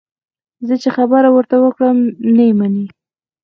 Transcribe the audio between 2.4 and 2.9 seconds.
یې مني.